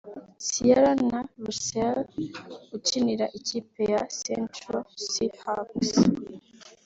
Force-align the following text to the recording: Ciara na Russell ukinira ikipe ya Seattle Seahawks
Ciara 0.49 0.91
na 1.09 1.19
Russell 1.43 1.97
ukinira 2.77 3.25
ikipe 3.37 3.79
ya 3.93 4.01
Seattle 4.17 4.79
Seahawks 5.09 5.91